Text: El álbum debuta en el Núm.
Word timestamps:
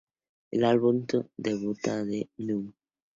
El 0.49 0.63
álbum 0.63 1.05
debuta 1.37 1.99
en 1.99 2.11
el 2.13 2.29
Núm. 2.39 2.73